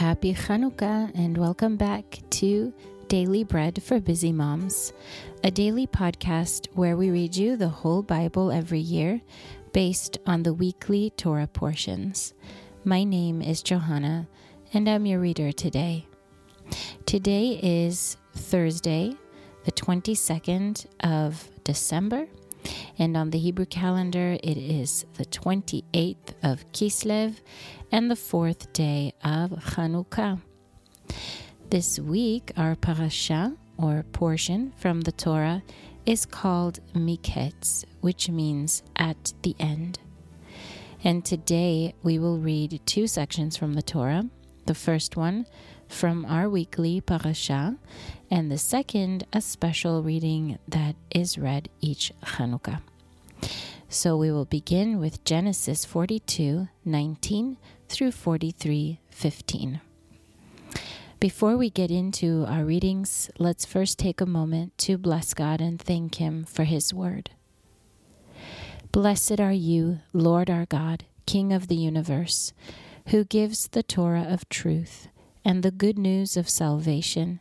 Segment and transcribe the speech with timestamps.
[0.00, 2.72] Happy Chanukah and welcome back to
[3.08, 4.94] Daily Bread for Busy Moms,
[5.44, 9.20] a daily podcast where we read you the whole Bible every year
[9.74, 12.32] based on the weekly Torah portions.
[12.82, 14.26] My name is Johanna
[14.72, 16.06] and I'm your reader today.
[17.04, 19.12] Today is Thursday,
[19.66, 22.26] the 22nd of December,
[22.98, 27.36] and on the Hebrew calendar it is the 28th of Kislev
[27.92, 30.40] and the fourth day of Chanukah.
[31.70, 35.62] This week, our parasha, or portion from the Torah,
[36.06, 39.98] is called Miketz, which means at the end.
[41.02, 44.24] And today we will read two sections from the Torah.
[44.66, 45.46] The first one
[45.88, 47.76] from our weekly parasha,
[48.30, 52.80] and the second, a special reading that is read each Chanukah.
[53.88, 57.56] So we will begin with Genesis 42 19
[57.90, 59.80] through 43 15.
[61.18, 65.78] Before we get into our readings, let's first take a moment to bless God and
[65.78, 67.30] thank Him for His word.
[68.92, 72.52] Blessed are you, Lord our God, King of the universe,
[73.08, 75.08] who gives the Torah of truth
[75.44, 77.40] and the good news of salvation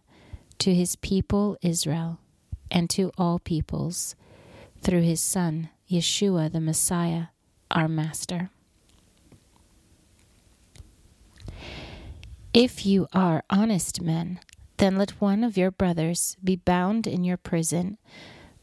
[0.58, 2.20] to His people Israel
[2.72, 4.16] and to all peoples
[4.82, 7.26] through His Son, Yeshua the Messiah,
[7.70, 8.50] our Master.
[12.60, 14.42] If you are honest men,
[14.80, 17.98] then let one of your brothers be bound in your prison,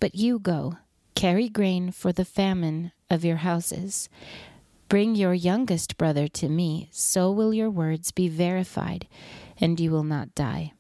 [0.01, 0.77] but you go,
[1.15, 4.11] carry grain for the famine of your houses.
[4.91, 9.09] Bring your youngest brother to me, so will your words be verified,
[9.59, 10.75] and you will not die.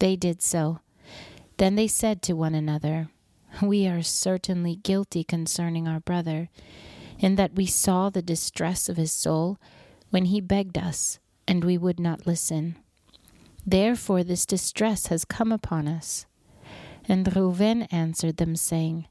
[0.00, 0.80] They did so.
[1.58, 3.08] Then they said to one another,
[3.62, 6.48] We are certainly guilty concerning our brother,
[7.20, 9.60] in that we saw the distress of his soul
[10.10, 12.76] when he begged us and we would not listen.
[13.66, 16.26] Therefore this distress has come upon us.
[17.08, 19.06] And Reuben answered them, saying,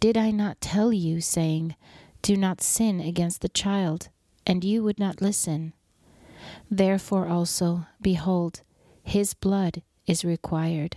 [0.00, 1.76] Did I not tell you, saying,
[2.22, 4.08] Do not sin against the child,
[4.46, 5.74] and you would not listen?
[6.70, 8.62] Therefore also, behold,
[9.02, 10.96] his blood is required.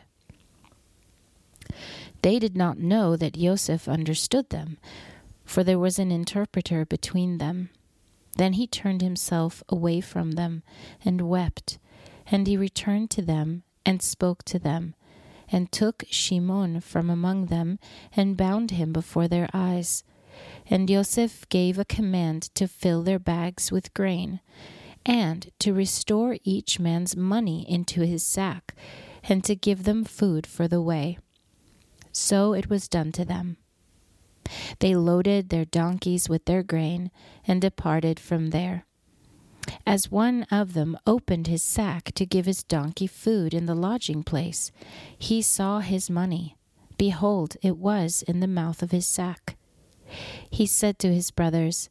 [2.21, 4.77] They did not know that Joseph understood them,
[5.43, 7.69] for there was an interpreter between them.
[8.35, 10.63] Then he turned himself away from them
[11.03, 11.77] and wept.
[12.27, 14.95] And he returned to them and spoke to them,
[15.51, 17.77] and took Shimon from among them
[18.15, 20.03] and bound him before their eyes.
[20.67, 24.39] And Joseph gave a command to fill their bags with grain,
[25.05, 28.75] and to restore each man's money into his sack,
[29.23, 31.19] and to give them food for the way.
[32.11, 33.57] So it was done to them.
[34.79, 37.11] They loaded their donkeys with their grain
[37.47, 38.85] and departed from there.
[39.85, 44.23] As one of them opened his sack to give his donkey food in the lodging
[44.23, 44.71] place,
[45.17, 46.55] he saw his money.
[46.97, 49.57] Behold, it was in the mouth of his sack.
[50.49, 51.89] He said to his brothers,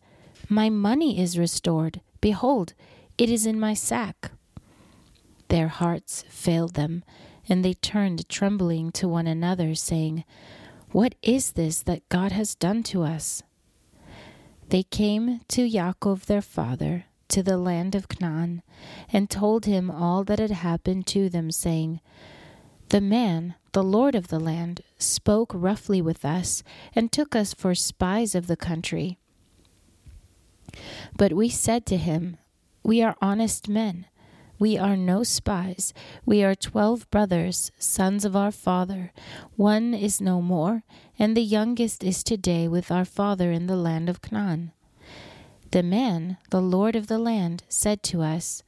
[0.49, 2.01] My money is restored.
[2.21, 2.75] Behold,
[3.19, 4.31] it is in my sack.
[5.49, 7.05] Their hearts failed them,
[7.49, 10.25] and they turned trembling to one another, saying,
[10.95, 13.43] what is this that God has done to us?
[14.69, 18.63] They came to Yaakov their father, to the land of Canaan,
[19.13, 22.01] and told him all that had happened to them, saying,
[22.91, 26.63] The man, the Lord of the land, spoke roughly with us,
[26.95, 29.19] and took us for spies of the country.
[31.17, 32.37] But we said to him,
[32.85, 34.07] We are honest men
[34.65, 35.93] we are no spies.
[36.25, 39.13] We are twelve brothers, sons of our father.
[39.57, 40.85] One is no more,
[41.19, 44.73] and the youngest is today with our father in the land of Canaan.
[45.71, 48.63] The man, the Lord of the land, said to us,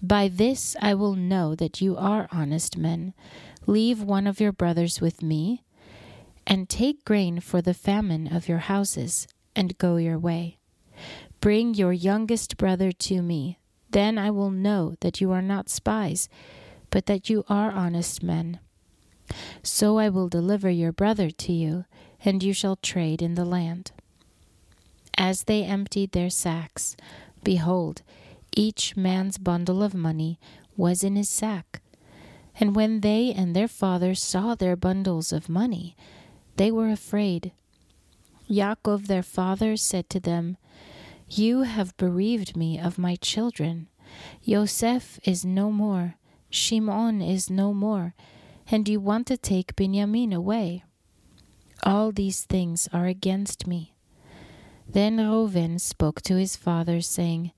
[0.00, 3.12] By this I will know that you are honest men.
[3.66, 5.64] Leave one of your brothers with me,
[6.46, 9.26] and take grain for the famine of your houses,
[9.56, 10.58] and go your way.
[11.40, 13.58] Bring your youngest brother to me
[13.96, 16.28] then I will know that you are not spies,
[16.90, 18.60] but that you are honest men.
[19.62, 21.86] So I will deliver your brother to you,
[22.22, 23.92] and you shall trade in the land.
[25.16, 26.94] As they emptied their sacks,
[27.42, 28.02] behold,
[28.54, 30.38] each man's bundle of money
[30.76, 31.80] was in his sack.
[32.60, 35.96] And when they and their father saw their bundles of money,
[36.58, 37.50] they were afraid.
[38.46, 40.58] Yaakov their father said to them,
[41.28, 43.88] you have bereaved me of my children.
[44.42, 46.16] Yosef is no more,
[46.50, 48.14] Shimon is no more,
[48.70, 50.84] and you want to take Benjamin away.
[51.82, 53.94] All these things are against me.
[54.88, 57.52] Then Reuben spoke to his father, saying,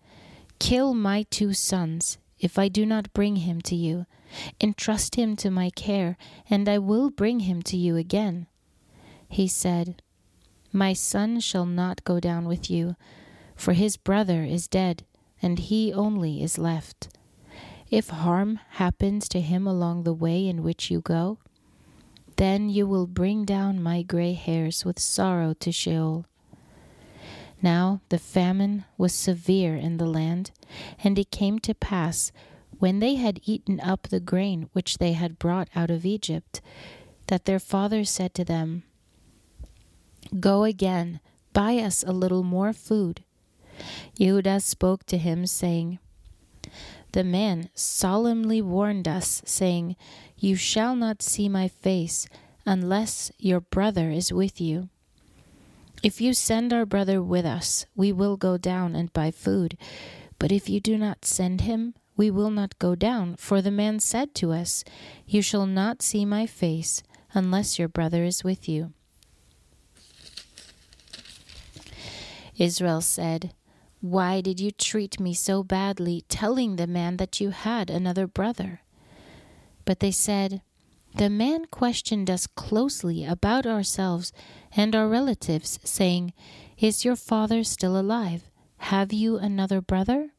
[0.58, 4.06] Kill my two sons, if I do not bring him to you.
[4.60, 6.16] Entrust him to my care,
[6.50, 8.46] and I will bring him to you again.
[9.28, 10.02] He said,
[10.72, 12.96] My son shall not go down with you,
[13.58, 15.04] for his brother is dead,
[15.42, 17.08] and he only is left.
[17.90, 21.38] If harm happens to him along the way in which you go,
[22.36, 26.24] then you will bring down my gray hairs with sorrow to Sheol.
[27.60, 30.52] Now the famine was severe in the land,
[31.02, 32.30] and it came to pass,
[32.78, 36.60] when they had eaten up the grain which they had brought out of Egypt,
[37.26, 38.84] that their father said to them,
[40.38, 41.18] Go again,
[41.52, 43.24] buy us a little more food.
[44.18, 45.98] Yehudah spoke to him, saying,
[47.12, 49.96] The man solemnly warned us, saying,
[50.36, 52.26] You shall not see my face
[52.66, 54.88] unless your brother is with you.
[56.02, 59.76] If you send our brother with us, we will go down and buy food.
[60.38, 63.36] But if you do not send him, we will not go down.
[63.36, 64.84] For the man said to us,
[65.26, 67.02] You shall not see my face
[67.32, 68.92] unless your brother is with you.
[72.58, 73.54] Israel said,
[74.00, 78.82] Why did you treat me so badly, telling the man that you had another brother?
[79.84, 80.62] But they said,
[81.16, 84.32] The man questioned us closely about ourselves
[84.70, 86.32] and our relatives, saying,
[86.78, 88.44] Is your father still alive?
[88.78, 90.30] Have you another brother?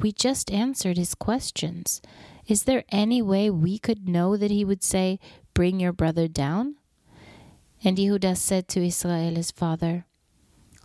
[0.00, 2.02] We just answered his questions.
[2.48, 5.20] Is there any way we could know that he would say,
[5.54, 6.76] Bring your brother down?
[7.84, 10.06] And Yehudah said to Israel his father,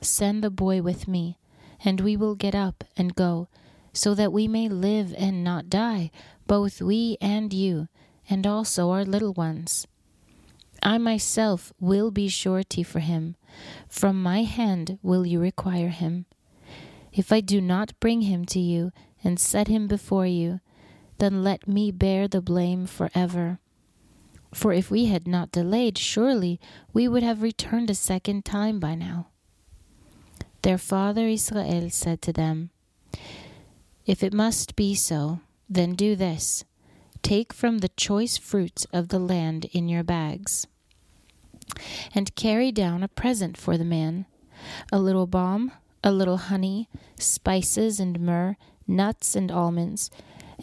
[0.01, 1.37] Send the boy with me,
[1.85, 3.47] and we will get up and go,
[3.93, 6.11] so that we may live and not die,
[6.47, 7.87] both we and you,
[8.29, 9.87] and also our little ones.
[10.83, 13.35] I myself will be surety for him.
[13.87, 16.25] From my hand will you require him.
[17.13, 18.91] If I do not bring him to you
[19.23, 20.59] and set him before you,
[21.17, 23.59] then let me bear the blame forever.
[24.53, 26.59] For if we had not delayed, surely
[26.93, 29.27] we would have returned a second time by now.
[30.65, 32.71] Their father Israel said to them,
[34.07, 36.65] If it must be so, then do this
[37.21, 40.65] take from the choice fruits of the land in your bags
[42.15, 44.25] and carry down a present for the man
[44.91, 45.71] a little balm,
[46.03, 46.89] a little honey,
[47.19, 48.57] spices and myrrh,
[48.87, 50.09] nuts and almonds,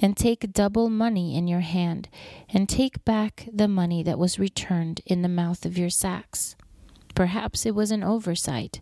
[0.00, 2.08] and take double money in your hand,
[2.48, 6.56] and take back the money that was returned in the mouth of your sacks.
[7.14, 8.80] Perhaps it was an oversight.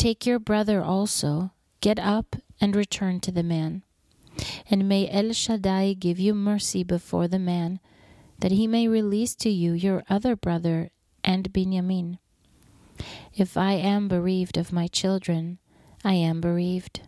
[0.00, 1.50] Take your brother also,
[1.82, 3.82] get up and return to the man.
[4.70, 7.80] And may El Shaddai give you mercy before the man,
[8.38, 10.90] that he may release to you your other brother
[11.22, 12.18] and Benjamin.
[13.34, 15.58] If I am bereaved of my children,
[16.02, 17.02] I am bereaved.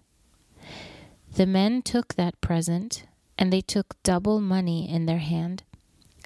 [1.34, 3.04] The men took that present,
[3.38, 5.62] and they took double money in their hand,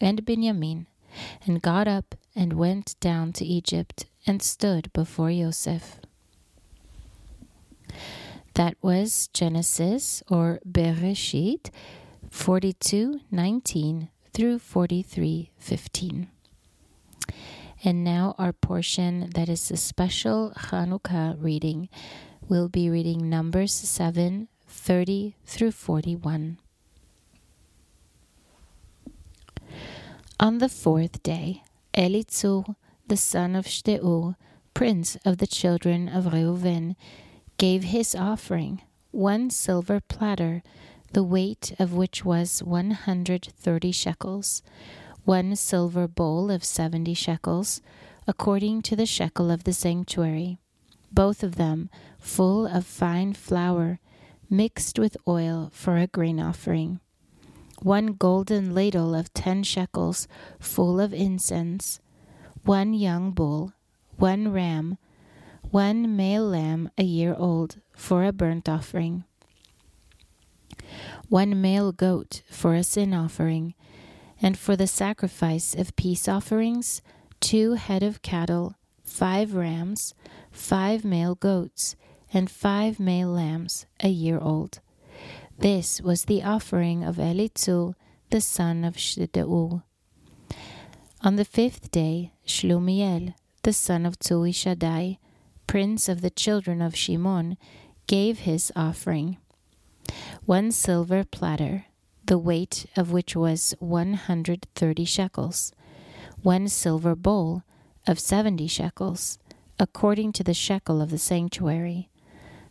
[0.00, 0.88] and Benjamin,
[1.46, 6.00] and got up and went down to Egypt and stood before Joseph.
[8.54, 11.70] That was Genesis or Bereshit
[12.30, 16.28] 42:19 through 43:15.
[17.84, 21.88] And now, our portion that is a special Hanukkah reading
[22.48, 26.58] will be reading Numbers 7 30 through 41.
[30.38, 31.62] On the fourth day,
[31.94, 32.76] Elitzur,
[33.06, 34.36] the son of Shedeur,
[34.74, 36.96] prince of the children of Reuven,
[37.58, 40.62] gave his offering, one silver platter,
[41.12, 44.62] the weight of which was 130 shekels
[45.26, 47.82] one silver bowl of seventy shekels,
[48.28, 50.56] according to the shekel of the sanctuary,
[51.12, 53.98] both of them full of fine flour,
[54.48, 57.00] mixed with oil for a grain offering.
[57.82, 60.28] One golden ladle of ten shekels,
[60.60, 61.98] full of incense,
[62.64, 63.72] one young bull,
[64.16, 64.96] one ram,
[65.76, 69.24] one male lamb a year old for a burnt offering,
[71.28, 73.74] one male goat for a sin offering
[74.40, 77.02] and for the sacrifice of peace offerings,
[77.40, 80.14] two head of cattle, five rams,
[80.50, 81.94] five male goats,
[82.32, 84.80] and five male lambs, a year old.
[85.58, 87.92] This was the offering of Elitzur,
[88.30, 89.82] the son of Shedeur.
[91.20, 95.18] On the fifth day, Shlumiel, the son of Tzurishaddai,
[95.66, 97.56] prince of the children of Shimon,
[98.06, 99.38] gave his offering.
[100.44, 101.86] One silver platter,
[102.24, 105.72] the weight of which was 130 shekels,
[106.42, 107.62] one silver bowl
[108.06, 109.38] of 70 shekels,
[109.78, 112.08] according to the shekel of the sanctuary,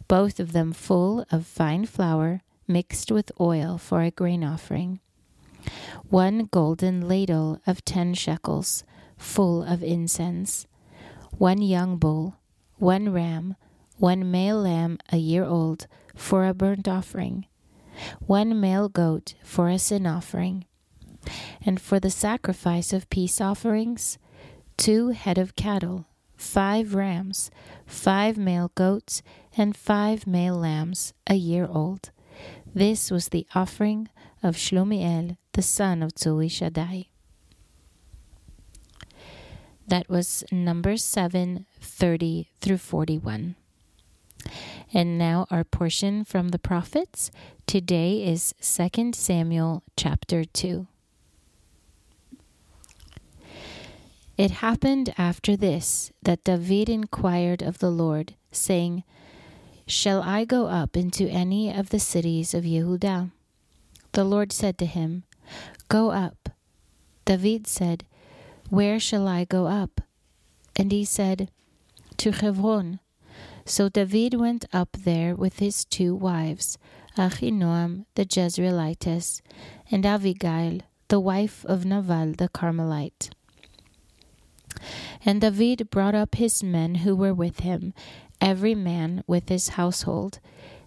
[0.08, 5.00] both of them full of fine flour mixed with oil for a grain offering,
[6.10, 8.84] one golden ladle of ten shekels,
[9.18, 10.68] full of incense,
[11.38, 12.36] one young bull,
[12.77, 13.55] one ram,
[13.98, 17.46] one male lamb a year old for a burnt offering,
[18.25, 20.65] one male goat for a sin offering,
[21.65, 24.17] and for the sacrifice of peace offerings,
[24.77, 26.05] two head of cattle,
[26.36, 27.50] five rams,
[27.86, 29.22] five male goats,
[29.58, 32.12] and five male lambs a year old.
[32.74, 34.10] This was the offering
[34.44, 37.08] of Shlomiel, the son of Zurishaddai.
[39.88, 43.56] That was Numbers 7 30 through 41.
[44.92, 47.30] And now our portion from the prophets.
[47.68, 50.88] Today is 2 Samuel chapter 2.
[54.38, 59.04] It happened after this that David inquired of the Lord, saying,
[59.88, 63.32] Shall I go up into any of the cities of Yehudah?
[64.13, 65.24] The Lord said to him,
[65.89, 66.50] Go up.
[67.24, 68.06] David said,
[68.69, 70.01] Where shall I go up?
[70.75, 71.51] And he said,
[72.17, 73.00] To Hebron.
[73.65, 76.77] So David went up there with his two wives,
[77.17, 79.41] Achinoam the Jezreelitess,
[79.89, 83.29] and Abigail, the wife of Nabal the Carmelite.
[85.25, 87.93] And David brought up his men who were with him,
[88.41, 90.39] every man with his household,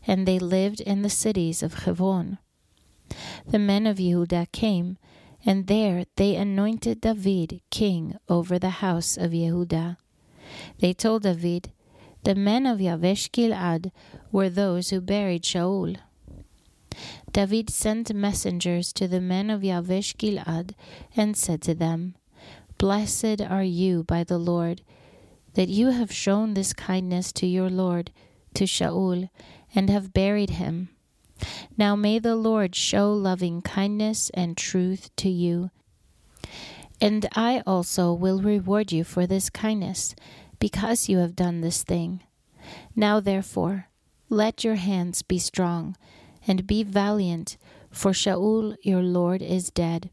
[0.06, 2.38] and they lived in the cities of Hebron.
[3.46, 4.98] The men of Yehudah came,
[5.44, 9.96] and there they anointed David king over the house of Yehudah.
[10.78, 11.72] They told David,
[12.24, 13.90] The men of Yavesh Gilad
[14.32, 15.96] were those who buried Shaul.
[17.32, 20.74] David sent messengers to the men of Yavesh Gilad
[21.14, 22.14] and said to them,
[22.78, 24.82] Blessed are you by the Lord,
[25.54, 28.12] that you have shown this kindness to your Lord,
[28.54, 29.28] to Shaul,
[29.74, 30.88] and have buried him.
[31.76, 35.70] Now may the Lord show loving kindness and truth to you.
[37.00, 40.16] And I also will reward you for this kindness,
[40.58, 42.22] because you have done this thing.
[42.96, 43.86] Now therefore,
[44.28, 45.96] let your hands be strong,
[46.46, 47.56] and be valiant,
[47.90, 50.10] for Shaul your Lord is dead.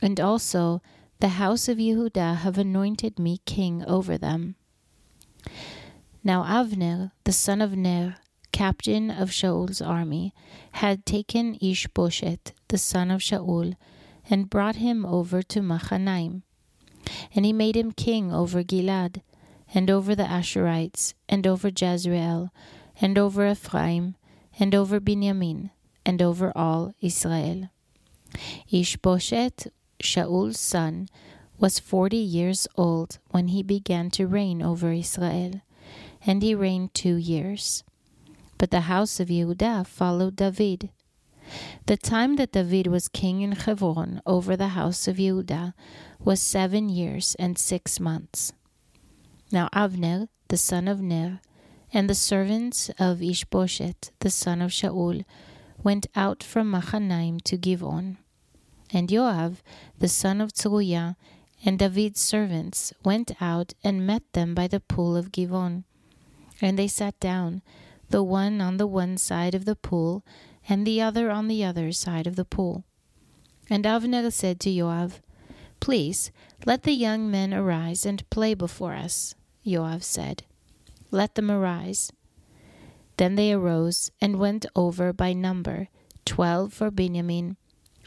[0.00, 0.80] And also
[1.20, 4.54] the house of Yehudah have anointed me king over them.
[6.24, 8.16] Now Avner, the son of Ner,
[8.52, 10.34] captain of Shaul's army,
[10.72, 13.76] had taken Ishbosheth, the son of Shaul,
[14.28, 16.42] and brought him over to Machanaim.
[17.34, 19.22] And he made him king over Gilad,
[19.74, 22.50] and over the Asherites, and over Jezreel,
[23.00, 24.16] and over Ephraim,
[24.58, 25.70] and over Benjamin,
[26.04, 27.70] and over all Israel.
[28.70, 29.68] Ishbosheth
[30.02, 31.08] Shaul's son,
[31.58, 35.62] was forty years old when he began to reign over Israel,
[36.26, 37.84] and he reigned two years.
[38.62, 40.90] But the house of Yehudah followed David.
[41.86, 45.74] The time that David was king in Hebron over the house of Yehudah
[46.20, 48.52] was seven years and six months.
[49.50, 51.40] Now Avner, the son of Ner,
[51.92, 55.24] and the servants of Ishbosheth, the son of Shaul,
[55.82, 58.18] went out from Machanaim to Givon.
[58.92, 59.56] And Joab,
[59.98, 61.16] the son of Zeruiah,
[61.64, 65.82] and David's servants went out and met them by the pool of Givon.
[66.60, 67.62] And they sat down,
[68.12, 70.24] the one on the one side of the pool,
[70.68, 72.84] and the other on the other side of the pool.
[73.68, 75.14] And Avner said to Joab,
[75.80, 76.30] Please,
[76.66, 79.34] let the young men arise and play before us.
[79.66, 80.44] Joab said,
[81.10, 82.12] Let them arise.
[83.16, 85.88] Then they arose and went over by number,
[86.26, 87.56] twelve for Benjamin,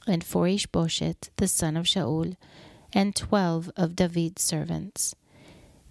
[0.08, 2.38] and for Ishbosheth the son of Shaul,
[2.94, 5.16] and twelve of David's servants.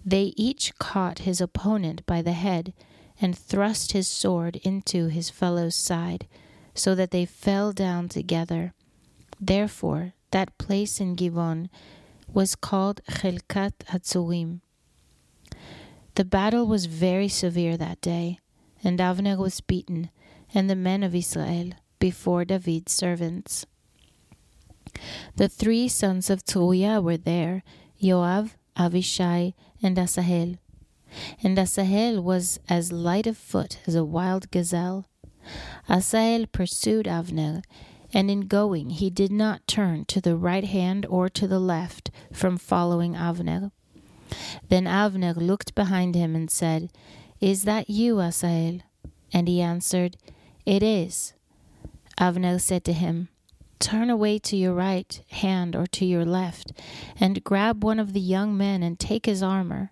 [0.05, 2.73] They each caught his opponent by the head,
[3.21, 6.27] and thrust his sword into his fellow's side,
[6.73, 8.73] so that they fell down together.
[9.39, 11.69] Therefore, that place in Givon
[12.31, 14.61] was called Chelkat Hatzurim.
[16.15, 18.39] The battle was very severe that day,
[18.83, 20.09] and Avner was beaten,
[20.53, 23.65] and the men of Israel, before David's servants.
[25.35, 27.63] The three sons of Zeruiah were there
[28.01, 30.57] Joab, Avishai, and Asahel.
[31.41, 35.05] And Asahel was as light of foot as a wild gazelle.
[35.89, 37.63] Asahel pursued Avner,
[38.13, 42.11] and in going he did not turn to the right hand or to the left
[42.31, 43.71] from following Avner.
[44.69, 46.91] Then Avner looked behind him and said,
[47.39, 48.81] Is that you, Asahel?
[49.33, 50.17] And he answered,
[50.65, 51.33] It is.
[52.17, 53.29] Avner said to him,
[53.79, 56.71] Turn away to your right hand or to your left,
[57.19, 59.91] and grab one of the young men and take his armor.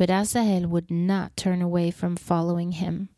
[0.00, 3.10] But Asahel would not turn away from following him.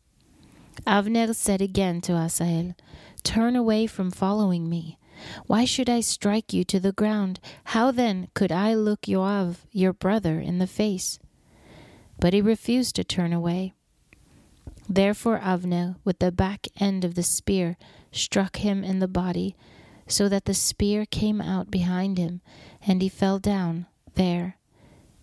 [0.85, 2.75] Avner said again to Asahel,
[3.23, 4.99] Turn away from following me.
[5.47, 7.39] Why should I strike you to the ground?
[7.63, 11.19] How then could I look Joav, your brother, in the face?
[12.19, 13.71] But he refused to turn away.
[14.89, 17.77] Therefore Avner, with the back end of the spear,
[18.11, 19.55] struck him in the body,
[20.05, 22.41] so that the spear came out behind him,
[22.85, 23.85] and he fell down
[24.15, 24.57] there,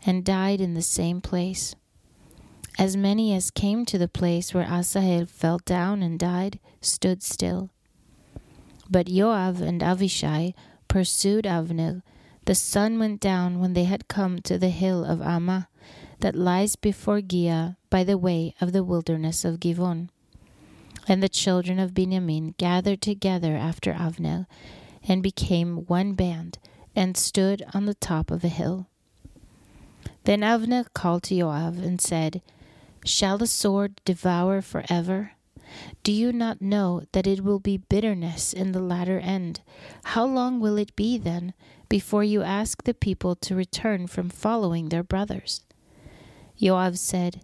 [0.04, 1.74] and died in the same place.
[2.78, 7.70] As many as came to the place where Asahel fell down and died stood still.
[8.88, 10.54] But Joab and Avishai
[10.88, 12.02] pursued Avner.
[12.46, 15.68] The sun went down when they had come to the hill of Ammah
[16.20, 20.08] that lies before Giah by the way of the wilderness of Givon.
[21.06, 24.46] And the children of Benjamin gathered together after Avner
[25.06, 26.58] and became one band
[26.94, 28.89] and stood on the top of a hill.
[30.24, 32.42] Then Avner called to Joab and said,
[33.04, 35.32] Shall the sword devour forever?
[36.02, 39.60] Do you not know that it will be bitterness in the latter end?
[40.04, 41.54] How long will it be then
[41.88, 45.62] before you ask the people to return from following their brothers?
[46.56, 47.42] Joab said,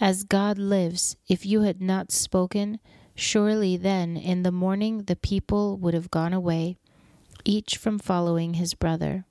[0.00, 2.80] As God lives, if you had not spoken,
[3.14, 6.76] surely then in the morning the people would have gone away,
[7.44, 9.24] each from following his brother.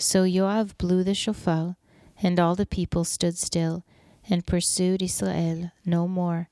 [0.00, 1.74] So Joab blew the shofar
[2.22, 3.84] and all the people stood still
[4.30, 6.48] and pursued Israel no more,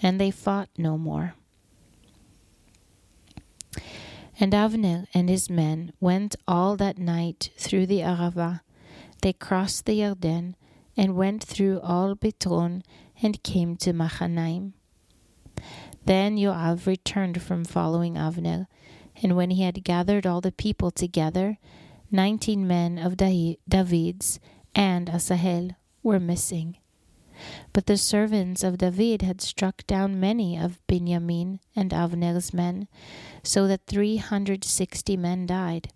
[0.00, 1.34] and they fought no more.
[4.38, 8.60] And Avner and his men went all that night through the Arava.
[9.20, 10.54] They crossed the Yarden
[10.96, 12.82] and went through all Bitron
[13.20, 14.74] and came to Machanaim.
[16.04, 18.68] Then Joab returned from following Avner,
[19.22, 21.58] and when he had gathered all the people together,
[22.10, 24.40] nineteen men of David's
[24.74, 26.76] and Asahel were missing.
[27.72, 32.88] But the servants of David had struck down many of Benjamin and Avner's men,
[33.42, 35.92] so that three hundred sixty men died.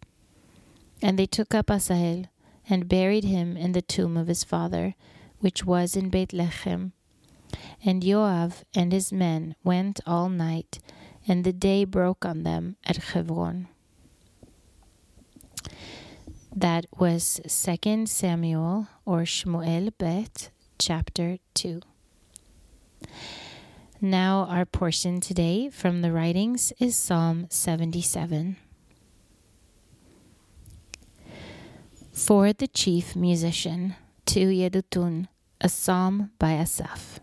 [1.01, 2.27] And they took up Asahel
[2.69, 4.95] and buried him in the tomb of his father,
[5.39, 6.93] which was in Bethlehem.
[7.83, 10.79] And Joab and his men went all night,
[11.27, 13.69] and the day broke on them at Hebron.
[16.55, 21.81] That was 2 Samuel or Shmuel Bet, chapter 2.
[24.01, 28.57] Now, our portion today from the writings is Psalm 77.
[32.13, 33.95] For the chief musician,
[34.27, 35.29] to Yedutun,
[35.61, 37.21] a psalm by Asaph.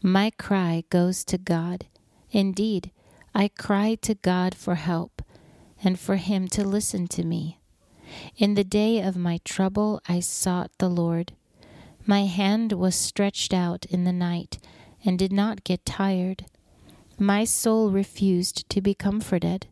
[0.00, 1.86] My cry goes to God.
[2.30, 2.92] Indeed,
[3.34, 5.22] I cry to God for help,
[5.82, 7.58] and for him to listen to me.
[8.36, 11.32] In the day of my trouble I sought the Lord.
[12.06, 14.58] My hand was stretched out in the night
[15.04, 16.46] and did not get tired.
[17.18, 19.66] My soul refused to be comforted.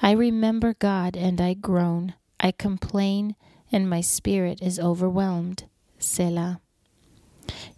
[0.00, 2.14] I remember God and I groan.
[2.40, 3.36] I complain
[3.70, 5.64] and my spirit is overwhelmed.
[5.98, 6.60] Selah.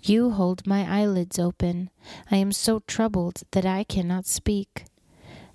[0.02, 1.90] You hold my eyelids open.
[2.30, 4.84] I am so troubled that I cannot speak.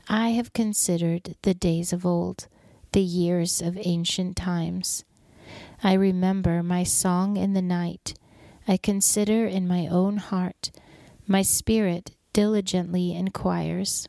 [0.09, 2.47] I have considered the days of old
[2.91, 5.03] the years of ancient times.
[5.83, 8.13] I remember my song in the night.
[8.67, 10.71] I consider in my own heart.
[11.27, 14.07] My spirit diligently inquires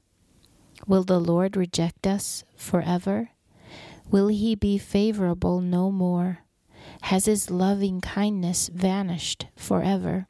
[0.87, 3.31] Will the Lord reject us forever?
[4.11, 6.41] Will he be favorable no more?
[7.03, 10.27] Has his loving kindness vanished forever?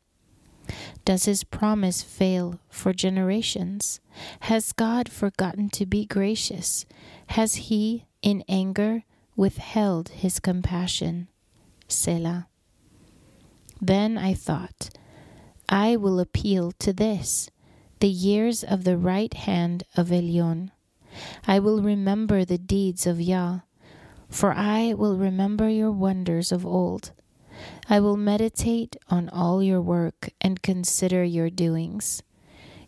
[1.04, 4.00] Does his promise fail for generations?
[4.40, 6.86] Has God forgotten to be gracious?
[7.28, 9.04] Has he in anger
[9.36, 11.28] withheld his compassion.
[11.88, 12.46] Selah.
[13.80, 14.90] Then I thought,
[15.68, 17.50] I will appeal to this,
[18.00, 20.70] the years of the right hand of Elyon.
[21.46, 23.60] I will remember the deeds of Yah,
[24.28, 27.12] for I will remember your wonders of old.
[27.88, 32.22] I will meditate on all your work and consider your doings.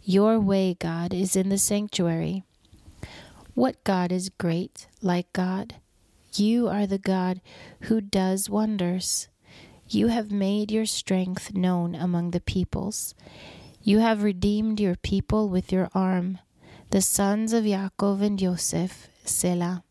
[0.02, 2.44] Your way, God, is in the sanctuary.
[3.54, 5.76] What God is great like God?
[6.34, 7.40] You are the God
[7.82, 9.28] who does wonders.
[9.88, 13.14] You have made your strength known among the peoples.
[13.80, 16.40] You have redeemed your people with your arm,
[16.90, 19.84] the sons of Yaakov and Joseph, Selah.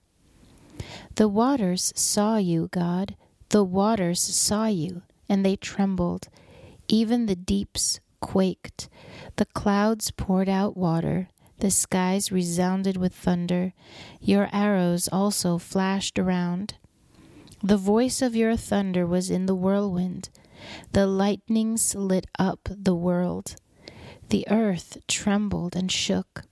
[1.16, 3.16] The waters saw you, God.
[3.48, 6.28] The waters saw you, and they trembled.
[6.90, 8.90] Even the deeps quaked.
[9.38, 11.30] The clouds poured out water.
[11.64, 13.72] The skies resounded with thunder.
[14.20, 16.74] Your arrows also flashed around.
[17.64, 20.30] The voice of your thunder was in the whirlwind.
[20.92, 23.56] The lightnings lit up the world.
[24.28, 26.44] The earth trembled and shook.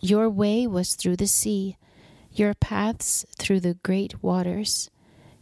[0.00, 1.76] Your way was through the sea,
[2.32, 4.88] your paths through the great waters.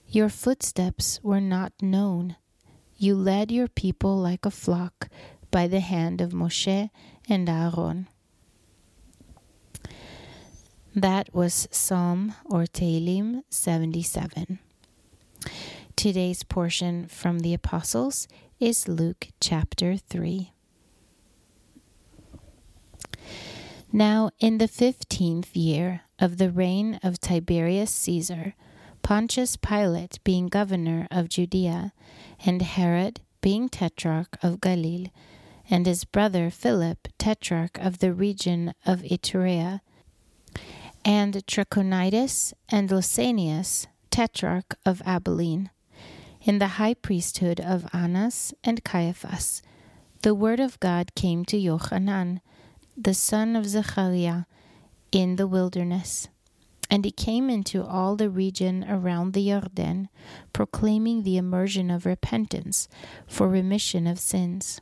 [0.09, 2.35] Your footsteps were not known.
[2.96, 5.09] You led your people like a flock
[5.53, 6.90] by the hand of Moshe
[7.29, 8.09] and Aaron.
[10.94, 14.59] That was Psalm or Tehillim 77.
[15.94, 18.26] Today's portion from the Apostles
[18.59, 20.50] is Luke chapter 3.
[23.92, 28.55] Now, in the fifteenth year of the reign of Tiberius Caesar,
[29.03, 31.92] Pontius Pilate being governor of Judea,
[32.44, 35.12] and Herod being tetrarch of Galilee,
[35.70, 39.83] and his brother Philip tetrarch of the region of Iturea,
[41.04, 45.70] and Trachonitis and Lysanias tetrarch of Abilene,
[46.42, 49.62] in the high priesthood of Annas and Caiaphas,
[50.22, 52.40] the word of God came to Johanan,
[52.96, 54.44] the son of Zechariah,
[55.12, 56.28] in the wilderness.
[56.90, 60.08] And he came into all the region around the Jordan,
[60.52, 62.88] proclaiming the immersion of repentance
[63.26, 64.80] for remission of sins.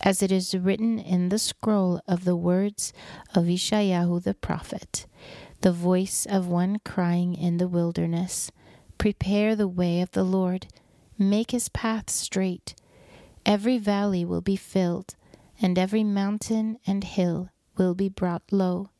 [0.00, 2.92] As it is written in the scroll of the words
[3.34, 5.06] of Ishayahu the prophet,
[5.60, 8.50] the voice of one crying in the wilderness,
[8.98, 10.66] Prepare the way of the Lord,
[11.18, 12.74] make his path straight.
[13.44, 15.16] Every valley will be filled,
[15.60, 18.90] and every mountain and hill will be brought low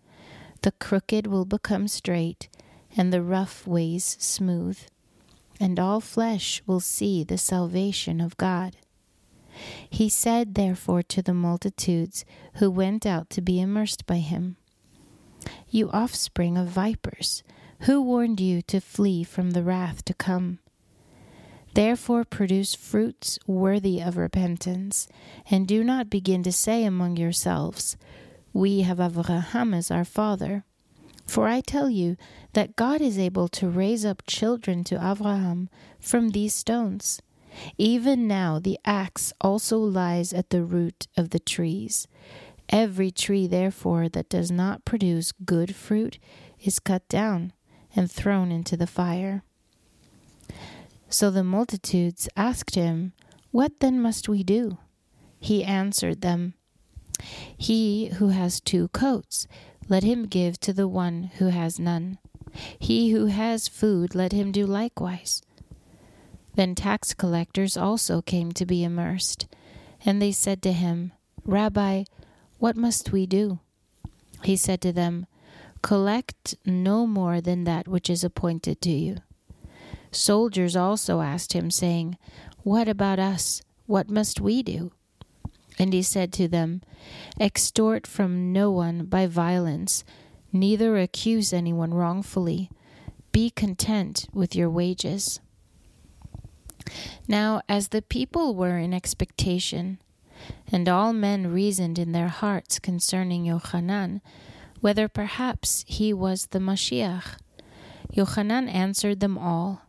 [0.62, 2.48] the crooked will become straight,
[2.96, 4.78] and the rough ways smooth,
[5.58, 8.76] and all flesh will see the salvation of God.
[9.88, 14.56] He said, therefore, to the multitudes who went out to be immersed by him,
[15.68, 17.42] You offspring of vipers,
[17.80, 20.58] who warned you to flee from the wrath to come?
[21.74, 25.08] Therefore produce fruits worthy of repentance,
[25.50, 27.96] and do not begin to say among yourselves,
[28.52, 30.64] we have Abraham as our father.
[31.26, 32.16] For I tell you
[32.54, 35.68] that God is able to raise up children to Abraham
[36.00, 37.22] from these stones.
[37.78, 42.06] Even now the axe also lies at the root of the trees.
[42.68, 46.18] Every tree, therefore, that does not produce good fruit
[46.62, 47.52] is cut down
[47.96, 49.42] and thrown into the fire.
[51.08, 53.12] So the multitudes asked him,
[53.50, 54.78] What then must we do?
[55.40, 56.54] He answered them,
[57.56, 59.46] he who has two coats,
[59.88, 62.18] let him give to the one who has none.
[62.78, 65.42] He who has food, let him do likewise.
[66.54, 69.46] Then tax collectors also came to be immersed,
[70.04, 71.12] and they said to him,
[71.44, 72.04] Rabbi,
[72.58, 73.60] what must we do?
[74.44, 75.26] He said to them,
[75.82, 79.16] Collect no more than that which is appointed to you.
[80.12, 82.18] Soldiers also asked him, saying,
[82.62, 83.62] What about us?
[83.86, 84.92] What must we do?
[85.78, 86.82] And he said to them,
[87.40, 90.04] Extort from no one by violence,
[90.52, 92.70] neither accuse anyone wrongfully.
[93.32, 95.40] Be content with your wages.
[97.28, 99.98] Now, as the people were in expectation,
[100.72, 104.20] and all men reasoned in their hearts concerning Yochanan,
[104.80, 107.36] whether perhaps he was the Mashiach,
[108.12, 109.82] Yochanan answered them all,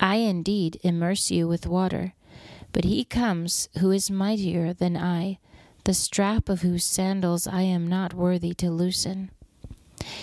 [0.00, 2.14] I indeed immerse you with water
[2.76, 5.38] but he comes who is mightier than I,
[5.84, 9.30] the strap of whose sandals I am not worthy to loosen.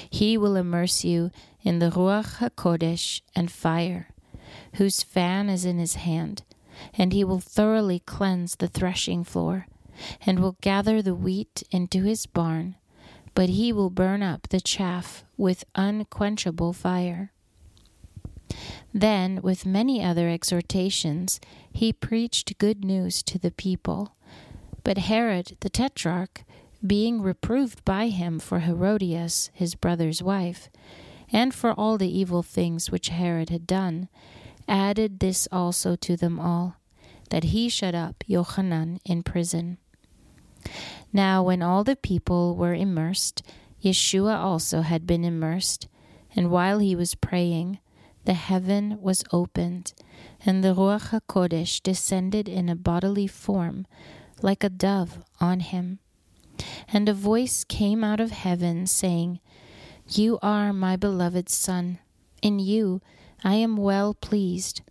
[0.07, 1.31] He will immerse you
[1.63, 4.12] in the Ruach HaKodesh and fire,
[4.75, 6.43] whose fan is in his hand,
[6.97, 9.67] and he will thoroughly cleanse the threshing floor,
[10.25, 12.75] and will gather the wheat into his barn,
[13.35, 17.31] but he will burn up the chaff with unquenchable fire.
[18.93, 21.39] Then, with many other exhortations,
[21.71, 24.15] he preached good news to the people.
[24.83, 26.43] But Herod the Tetrarch,
[26.85, 30.69] being reproved by him for Herodias, his brother's wife,
[31.31, 34.09] and for all the evil things which Herod had done,
[34.67, 36.77] added this also to them all,
[37.29, 39.77] that he shut up Johanan in prison.
[41.11, 43.43] Now, when all the people were immersed,
[43.83, 45.87] Yeshua also had been immersed,
[46.35, 47.79] and while he was praying,
[48.25, 49.93] the heaven was opened,
[50.45, 53.85] and the Ruach HaKodesh descended in a bodily form,
[54.41, 55.99] like a dove, on him.
[56.87, 59.39] And a voice came out of heaven, saying,
[60.07, 61.99] You are my beloved Son.
[62.41, 63.01] In you
[63.43, 64.81] I am well pleased.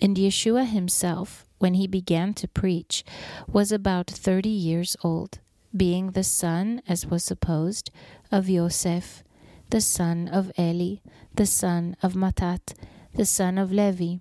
[0.00, 3.04] And Yeshua himself, when he began to preach,
[3.48, 5.40] was about thirty years old,
[5.76, 7.90] being the son, as was supposed,
[8.30, 9.24] of Joseph,
[9.70, 10.96] the son of Eli,
[11.34, 12.74] the son of Matat,
[13.14, 14.18] the son of Levi,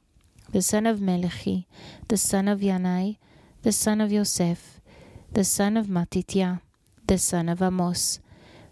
[0.52, 1.66] the son of Melchi,
[2.08, 3.18] the son of Yanai,
[3.62, 4.80] the son of Yosef,
[5.32, 6.62] the son of Matitya,
[7.08, 8.20] the son of Amos,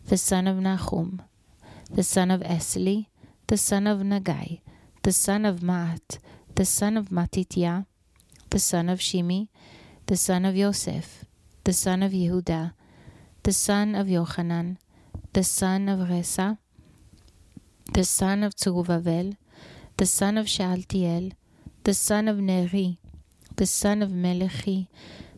[0.07, 1.21] the son of Nahum,
[1.91, 3.07] the son of Esli,
[3.47, 4.61] the son of Nagai,
[5.03, 6.17] the son of Maat,
[6.55, 7.85] the son of Matitya,
[8.49, 9.49] the son of Shimi,
[10.05, 11.25] the son of Yosef,
[11.65, 12.73] the son of Yehuda,
[13.43, 14.77] the son of Yochanan,
[15.33, 16.57] the son of Resa,
[17.91, 19.33] the son of Zerubbabel,
[19.97, 21.33] the son of Shealtiel,
[21.83, 22.97] the son of Neri,
[23.57, 24.87] the son of Melechi,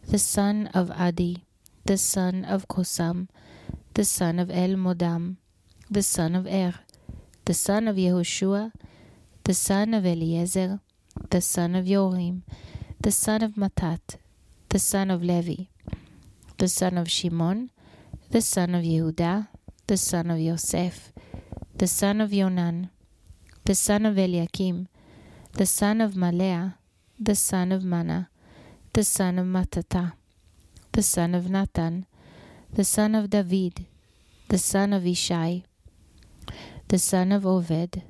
[0.07, 1.43] the son of Adi,
[1.85, 3.29] the son of Kosam,
[3.95, 5.37] the son of El Modam,
[5.89, 6.75] the son of Er,
[7.45, 8.71] the son of Yehoshua,
[9.45, 10.79] the son of Eliezer,
[11.29, 12.41] the son of Yorim,
[12.99, 14.17] the son of Matat,
[14.69, 15.65] the son of Levi,
[16.57, 17.69] the son of Shimon,
[18.31, 19.47] the son of Yehuda,
[19.85, 21.13] the son of Yosef,
[21.75, 22.89] the son of Yonan,
[23.65, 24.87] the son of Eliakim,
[25.53, 26.77] the son of Malea,
[27.19, 28.29] the son of Mana,
[28.93, 30.13] the son of Matata,
[30.91, 32.07] the son of Nathan,
[32.73, 33.85] the son of David,
[34.49, 35.65] the son of Ishai,
[36.87, 38.01] the son of Oved,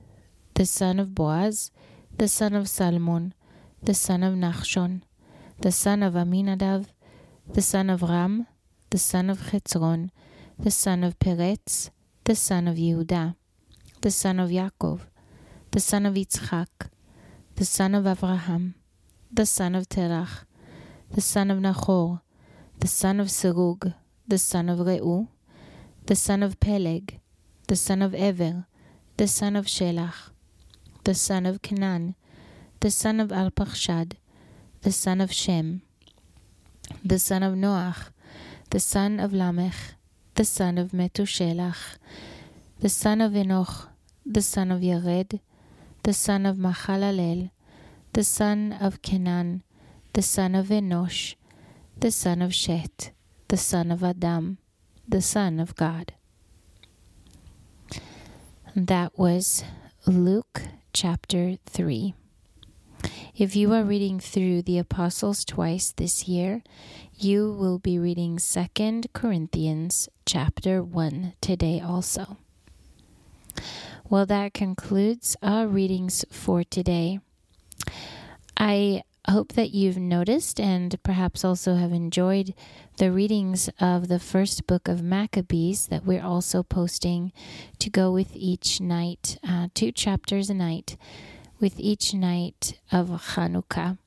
[0.55, 1.69] the son of Boaz,
[2.17, 3.33] the son of Salmon,
[3.83, 5.01] the son of Nachshon,
[5.59, 6.85] the son of Aminadav,
[7.53, 8.47] the son of Ram,
[8.89, 10.11] the son of Chetzron,
[10.57, 11.89] the son of Peretz,
[12.23, 13.35] the son of Yehuda,
[13.99, 15.01] the son of Yaakov,
[15.71, 16.89] the son of Yitzchak,
[17.55, 18.75] the son of Abraham,
[19.29, 20.45] the son of Terach,
[21.11, 22.21] the son of Nahor,
[22.79, 23.93] the son of Serug,
[24.25, 25.27] the son of Reu,
[26.05, 27.19] the son of Peleg,
[27.67, 28.67] the son of Ever,
[29.17, 30.31] the son of Shelach,
[31.05, 32.15] the son of Canaan,
[32.79, 34.13] the son of Arpachshad,
[34.81, 35.83] the son of Shem,
[37.03, 38.09] the son of Noach,
[38.71, 39.75] the son of Lamech,
[40.33, 41.97] the son of Metushelach,
[42.79, 43.89] the son of Enoch,
[44.25, 45.39] the son of Yared,
[46.01, 47.51] the son of Mahalalel,
[48.13, 49.61] the son of Kenan,
[50.13, 51.35] the son of Enosh,
[51.99, 53.11] the son of Shet,
[53.49, 54.57] the son of Adam,
[55.07, 56.13] the son of God.
[58.75, 59.63] That was
[60.07, 60.63] Luke
[60.95, 62.13] chapter 3.
[63.35, 66.63] If you are reading through the Apostles twice this year,
[67.13, 72.37] you will be reading 2 Corinthians chapter 1 today also.
[74.09, 77.19] Well, that concludes our readings for today.
[78.55, 82.53] I hope that you've noticed and perhaps also have enjoyed
[82.97, 87.31] the readings of the first book of Maccabees that we're also posting
[87.79, 90.97] to go with each night, uh, two chapters a night,
[91.59, 93.97] with each night of Hanukkah.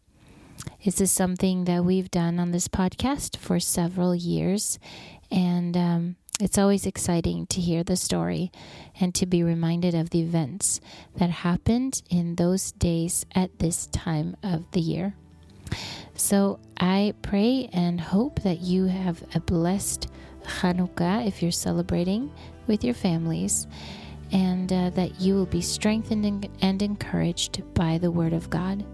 [0.85, 4.79] This is something that we've done on this podcast for several years,
[5.31, 8.53] and um, it's always exciting to hear the story
[9.01, 10.81] and to be reminded of the events
[11.17, 15.15] that happened in those days at this time of the year.
[16.15, 20.09] So I pray and hope that you have a blessed
[20.45, 22.31] Hanukkah if you're celebrating
[22.67, 23.67] with your families
[24.31, 28.85] and uh, that you will be strengthened and encouraged by the Word of God.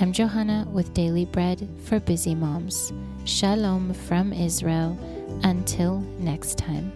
[0.00, 2.92] I'm Johanna with Daily Bread for Busy Moms.
[3.24, 4.98] Shalom from Israel.
[5.42, 6.92] Until next time.